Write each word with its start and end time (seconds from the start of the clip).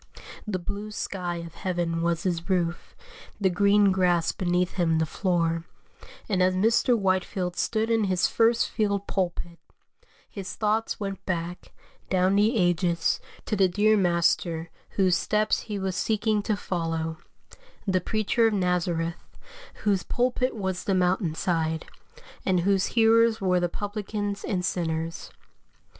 The 0.47 0.57
blue 0.57 0.89
sky 0.89 1.35
of 1.45 1.53
heaven 1.53 2.01
was 2.01 2.23
his 2.23 2.49
roof, 2.49 2.95
the 3.39 3.51
green 3.51 3.91
grass 3.91 4.31
beneath 4.31 4.71
him 4.73 4.97
the 4.97 5.05
floor; 5.05 5.65
and 6.27 6.41
as 6.41 6.55
Mr. 6.55 6.97
Whitefield 6.97 7.55
stood 7.55 7.91
in 7.91 8.05
his 8.05 8.25
FIRST 8.25 8.71
FIELD 8.71 9.05
PULPIT, 9.05 9.59
his 10.27 10.55
thoughts 10.55 10.99
went 10.99 11.23
back, 11.27 11.71
down 12.09 12.35
the 12.35 12.57
ages, 12.57 13.19
to 13.45 13.55
the 13.55 13.67
dear 13.67 13.95
Master 13.95 14.71
whose 14.97 15.15
steps 15.15 15.59
he 15.59 15.77
was 15.77 15.95
seeking 15.95 16.41
to 16.41 16.57
follow 16.57 17.17
the 17.85 18.01
Preacher 18.01 18.47
of 18.47 18.55
Nazareth, 18.55 19.37
whose 19.83 20.01
pulpit 20.01 20.55
was 20.55 20.83
the 20.85 20.95
mountain 20.95 21.35
side, 21.35 21.85
and 22.43 22.61
whose 22.61 22.87
hearers 22.97 23.39
were 23.39 23.59
the 23.59 23.69
publicans 23.69 24.43
and 24.43 24.65
sinners. 24.65 25.29